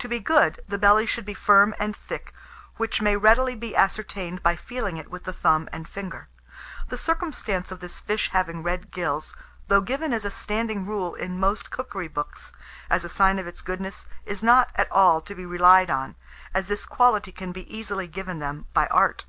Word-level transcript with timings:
To 0.00 0.08
be 0.08 0.18
good, 0.18 0.60
the 0.66 0.76
belly 0.76 1.06
should 1.06 1.24
be 1.24 1.34
firm 1.34 1.72
and 1.78 1.94
thick, 1.94 2.34
which 2.78 3.00
may 3.00 3.16
readily 3.16 3.54
be 3.54 3.76
ascertained 3.76 4.42
by 4.42 4.56
feeling 4.56 4.96
it 4.96 5.08
with 5.08 5.22
the 5.22 5.32
thumb 5.32 5.68
and 5.72 5.86
finger. 5.86 6.26
The 6.88 6.98
circumstance 6.98 7.70
of 7.70 7.78
this 7.78 8.00
fish 8.00 8.30
having 8.30 8.64
red 8.64 8.90
gills, 8.90 9.36
though 9.68 9.80
given 9.80 10.12
as 10.12 10.24
a 10.24 10.32
standing 10.32 10.84
rule 10.84 11.14
in 11.14 11.38
most 11.38 11.70
cookery 11.70 12.08
books, 12.08 12.52
as 12.90 13.04
a 13.04 13.08
sign 13.08 13.38
of 13.38 13.46
its 13.46 13.62
goodness, 13.62 14.06
is 14.26 14.42
not 14.42 14.70
at 14.74 14.90
all 14.90 15.20
to 15.20 15.32
be 15.32 15.46
relied 15.46 15.90
on, 15.90 16.16
as 16.52 16.66
this 16.66 16.84
quality 16.84 17.30
can 17.30 17.52
be 17.52 17.72
easily 17.72 18.08
given 18.08 18.40
them 18.40 18.66
by 18.74 18.88
art. 18.88 19.26